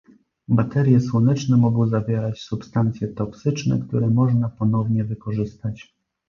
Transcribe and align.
Baterie 0.47 0.99
słoneczne 1.01 1.57
mogą 1.57 1.87
zawierać 1.87 2.41
substancje 2.41 3.07
toksyczne, 3.07 3.79
które 3.79 4.09
można 4.09 4.49
ponownie 4.49 5.03
wykorzystać 5.03 5.95